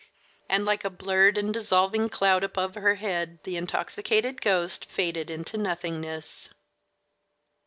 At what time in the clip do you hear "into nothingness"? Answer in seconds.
5.29-6.49